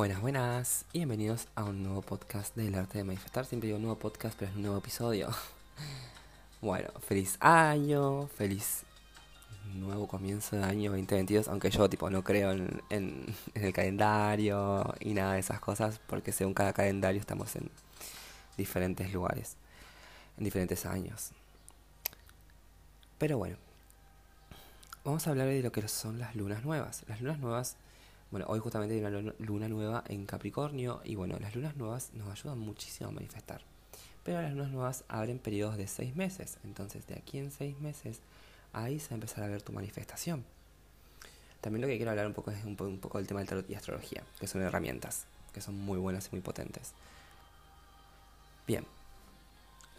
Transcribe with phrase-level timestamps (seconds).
[0.00, 3.44] Buenas, buenas y bienvenidos a un nuevo podcast del arte de manifestar.
[3.44, 5.28] Siempre digo nuevo podcast, pero es un nuevo episodio.
[6.62, 8.84] Bueno, feliz año, feliz
[9.74, 15.12] nuevo comienzo de año 2022, aunque yo tipo no creo en, en, el calendario y
[15.12, 17.70] nada de esas cosas, porque según cada calendario estamos en
[18.56, 19.58] diferentes lugares,
[20.38, 21.32] en diferentes años.
[23.18, 23.58] Pero bueno,
[25.04, 27.04] vamos a hablar de lo que son las lunas nuevas.
[27.06, 27.76] Las lunas nuevas
[28.30, 32.28] bueno, hoy justamente hay una luna nueva en Capricornio y bueno, las lunas nuevas nos
[32.28, 33.62] ayudan muchísimo a manifestar.
[34.22, 38.20] Pero las lunas nuevas abren periodos de seis meses, entonces de aquí en seis meses
[38.72, 40.44] ahí se va a empezar a ver tu manifestación.
[41.60, 43.74] También lo que quiero hablar un poco es un, poco del tema del tarot y
[43.74, 46.92] astrología, que son herramientas, que son muy buenas y muy potentes.
[48.66, 48.86] Bien,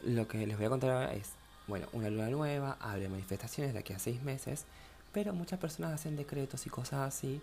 [0.03, 1.31] lo que les voy a contar ahora es,
[1.67, 4.65] bueno, una luna nueva abre manifestaciones de aquí a seis meses,
[5.11, 7.41] pero muchas personas hacen decretos y cosas así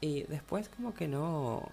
[0.00, 1.68] y después como que no...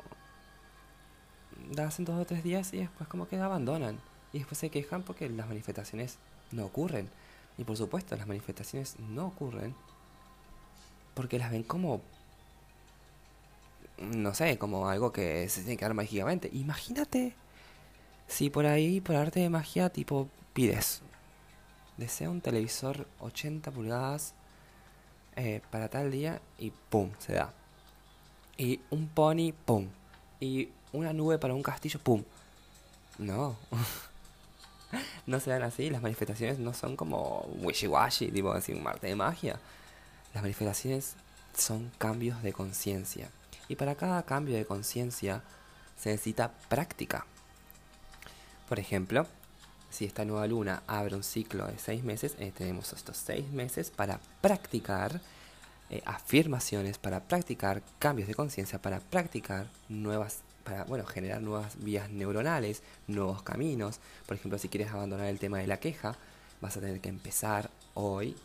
[1.78, 4.00] Hacen dos o tres días y después como que abandonan.
[4.34, 6.18] Y después se quejan porque las manifestaciones
[6.52, 7.10] no ocurren.
[7.58, 9.76] Y por supuesto, las manifestaciones no ocurren
[11.14, 12.02] porque las ven como...
[13.98, 16.50] No sé, como algo que se tiene que dar mágicamente.
[16.54, 17.34] Imagínate
[18.28, 21.02] si por ahí, por arte de magia, tipo, pides.
[21.98, 24.36] Desea un televisor 80 pulgadas
[25.36, 27.10] eh, para tal día y ¡pum!
[27.18, 27.54] se da
[28.58, 29.88] y un pony, pum.
[30.40, 32.24] Y una nube para un castillo, pum.
[33.18, 33.56] No.
[35.26, 39.16] no se dan así, las manifestaciones no son como wishy-washy, tipo así un Marte de
[39.16, 39.60] magia.
[40.34, 41.16] Las manifestaciones
[41.56, 43.30] son cambios de conciencia.
[43.68, 45.44] Y para cada cambio de conciencia
[45.98, 47.26] se necesita práctica.
[48.70, 49.26] Por ejemplo,
[49.90, 53.90] si esta nueva luna abre un ciclo de seis meses, eh, tenemos estos seis meses
[53.90, 55.22] para practicar
[55.90, 62.10] eh, afirmaciones, para practicar cambios de conciencia, para practicar nuevas, para bueno, generar nuevas vías
[62.10, 64.00] neuronales, nuevos caminos.
[64.26, 66.16] Por ejemplo, si quieres abandonar el tema de la queja,
[66.60, 68.36] vas a tener que empezar hoy.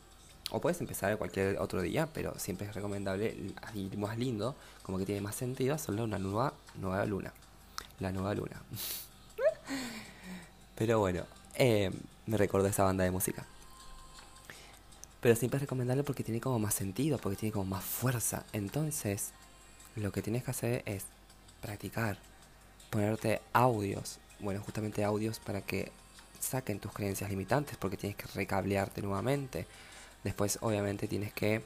[0.50, 3.34] O puedes empezar cualquier otro día, pero siempre es recomendable
[3.74, 7.32] y más lindo, como que tiene más sentido, hacerlo una nueva, nueva luna.
[7.98, 8.62] La nueva luna.
[10.76, 11.24] pero bueno,
[11.56, 11.90] eh,
[12.26, 13.41] me recordó esa banda de música.
[15.22, 18.44] Pero siempre es recomendable porque tiene como más sentido, porque tiene como más fuerza.
[18.52, 19.30] Entonces,
[19.94, 21.04] lo que tienes que hacer es
[21.60, 22.18] practicar,
[22.90, 25.92] ponerte audios, bueno, justamente audios para que
[26.40, 29.64] saquen tus creencias limitantes, porque tienes que recablearte nuevamente.
[30.24, 31.62] Después, obviamente, tienes que...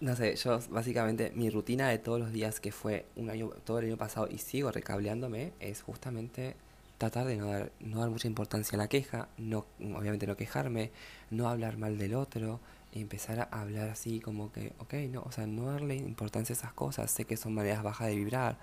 [0.00, 3.78] No sé, yo básicamente mi rutina de todos los días que fue un año, todo
[3.78, 6.56] el año pasado y sigo recableándome es justamente
[6.98, 10.90] tratar de no dar, no dar mucha importancia a la queja, no, obviamente no quejarme,
[11.30, 12.60] no hablar mal del otro,
[12.92, 16.72] empezar a hablar así como que, ok, no, o sea, no darle importancia a esas
[16.72, 18.58] cosas, sé que son maneras bajas de vibrar.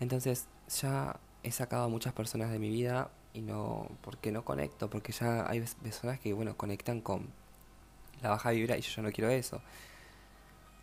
[0.00, 0.46] Entonces
[0.80, 5.12] ya he sacado a muchas personas de mi vida y no, porque no conecto, porque
[5.12, 7.28] ya hay personas que, bueno, conectan con
[8.22, 9.60] la baja vibra y yo ya no quiero eso.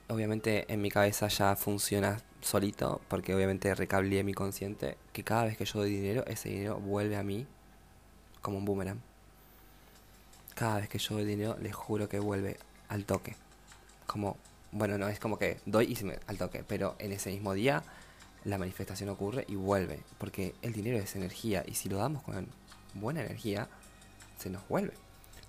[0.10, 5.58] Obviamente en mi cabeza ya funciona solito, porque obviamente recableé mi consciente, que cada vez
[5.58, 7.46] que yo doy dinero, ese dinero vuelve a mí
[8.42, 9.02] como un boomerang.
[10.56, 12.58] Cada vez que yo doy dinero, les juro que vuelve
[12.88, 13.36] al toque.
[14.06, 14.38] Como,
[14.72, 17.54] bueno, no es como que doy y se me al toque, pero en ese mismo
[17.54, 17.84] día
[18.46, 22.48] la manifestación ocurre y vuelve, porque el dinero es energía y si lo damos con
[22.94, 23.68] buena energía,
[24.38, 24.94] se nos vuelve.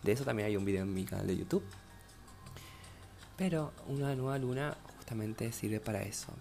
[0.03, 1.63] De eso también hay un video en mi canal de YouTube.
[3.39, 6.33] Pero una nueva luna justamente sirve para eso,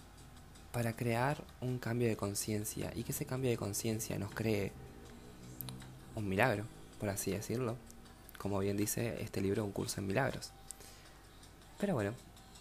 [0.72, 4.72] para crear un cambio de conciencia y que ese cambio de conciencia nos cree
[6.16, 6.66] un milagro,
[7.00, 7.78] por así decirlo.
[8.40, 10.52] Como bien dice este libro, un curso en milagros.
[11.78, 12.14] Pero bueno,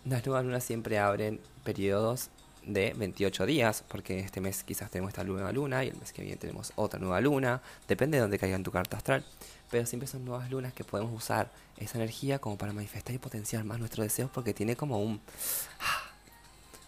[0.04, 2.28] las nuevas lunas siempre abren periodos
[2.66, 6.22] de 28 días, porque este mes quizás tenemos esta nueva luna y el mes que
[6.22, 9.24] viene tenemos otra nueva luna, depende de dónde caiga en tu carta astral,
[9.70, 13.64] pero siempre son nuevas lunas que podemos usar esa energía como para manifestar y potenciar
[13.64, 15.20] más nuestros deseos porque tiene como un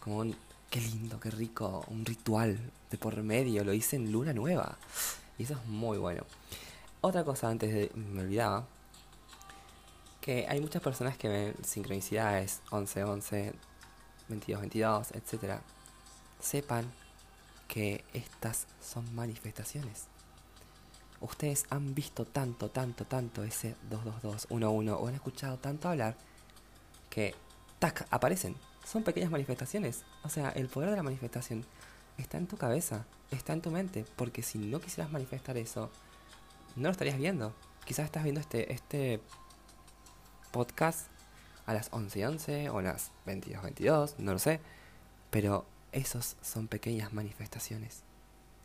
[0.00, 0.36] como un
[0.70, 2.58] qué lindo, qué rico, un ritual
[2.90, 4.78] de por medio, lo hice en luna nueva.
[5.38, 6.24] Y eso es muy bueno.
[7.00, 8.66] Otra cosa antes de, me olvidaba,
[10.20, 13.52] que hay muchas personas que ven sincronicidades 11-11,
[14.28, 15.60] 22-22, etc.
[16.40, 16.90] Sepan
[17.66, 20.06] que estas son manifestaciones.
[21.20, 26.16] Ustedes han visto tanto, tanto, tanto ese 22211 o han escuchado tanto hablar
[27.10, 27.34] que,
[27.78, 28.56] tac, aparecen
[28.88, 30.04] son pequeñas manifestaciones.
[30.24, 31.64] O sea, el poder de la manifestación
[32.16, 35.90] está en tu cabeza, está en tu mente, porque si no quisieras manifestar eso,
[36.74, 37.54] no lo estarías viendo.
[37.84, 39.20] Quizás estás viendo este, este
[40.52, 41.08] podcast
[41.68, 44.58] a las 11 y 11 o las 22 22, no lo sé.
[45.30, 48.04] Pero esos son pequeñas manifestaciones.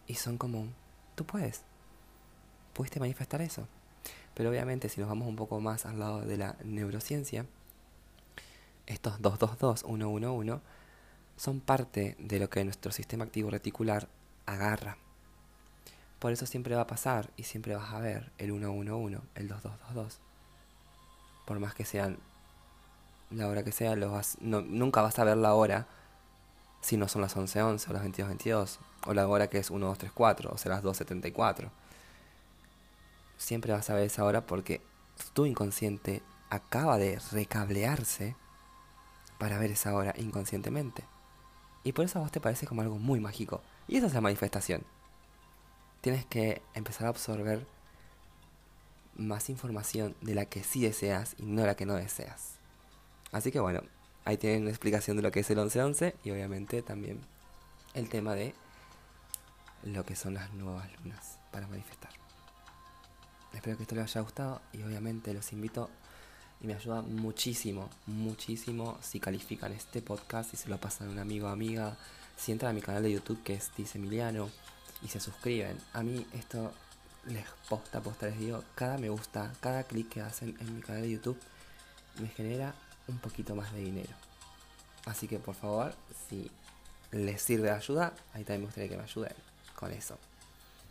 [0.07, 0.73] Y son común.
[1.15, 1.63] Tú puedes.
[2.71, 3.67] Pudiste manifestar eso.
[4.33, 7.45] Pero obviamente si nos vamos un poco más al lado de la neurociencia,
[8.85, 10.61] estos 222, 111,
[11.35, 14.07] son parte de lo que nuestro sistema activo reticular
[14.45, 14.97] agarra.
[16.19, 20.19] Por eso siempre va a pasar y siempre vas a ver el 111, el 2222.
[21.45, 22.17] Por más que sean
[23.35, 23.95] la hora que sea,
[24.41, 25.87] nunca vas a ver la hora
[26.81, 30.57] si no son las 11.11 o las 22.22 o la hora que es 1234 o
[30.57, 31.69] sea las 2.74.
[33.37, 34.81] Siempre vas a ver esa hora porque
[35.33, 38.35] tu inconsciente acaba de recablearse
[39.37, 41.03] para ver esa hora inconscientemente.
[41.83, 43.61] Y por eso a vos te parece como algo muy mágico.
[43.87, 44.83] Y esa es la manifestación.
[46.01, 47.65] Tienes que empezar a absorber
[49.15, 52.62] más información de la que sí deseas y no la que no deseas.
[53.33, 53.81] Así que bueno,
[54.25, 57.19] ahí tienen una explicación de lo que es el 1111 y obviamente también
[57.95, 58.53] el tema de
[59.83, 62.11] lo que son las nuevas lunas para manifestar.
[63.53, 65.89] Espero que esto les haya gustado y obviamente los invito
[66.61, 71.19] y me ayuda muchísimo, muchísimo si califican este podcast y se lo pasan a un
[71.19, 71.97] amigo o amiga,
[72.37, 74.49] si entran a mi canal de YouTube que es Dice Emiliano
[75.01, 75.77] y se suscriben.
[75.93, 76.71] A mí esto
[77.25, 81.01] les posta, posta, les digo, cada me gusta, cada clic que hacen en mi canal
[81.01, 81.39] de YouTube
[82.19, 82.75] me genera
[83.07, 84.13] un poquito más de dinero.
[85.05, 85.93] Así que por favor,
[86.29, 86.49] si
[87.11, 89.33] les sirve de ayuda, ahí también me gustaría que me ayuden
[89.75, 90.17] con eso.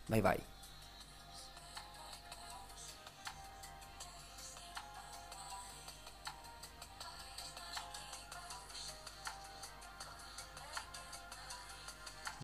[0.08, 0.61] Bye bye.